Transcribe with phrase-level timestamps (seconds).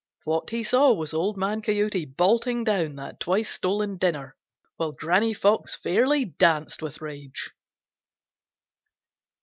[0.23, 4.35] What he saw was Old Man Coyote bolting down that twice stolen dinner
[4.77, 7.51] while Granny Fox fairly danced with rage.